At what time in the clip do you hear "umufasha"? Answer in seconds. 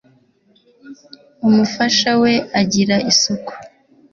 1.47-2.09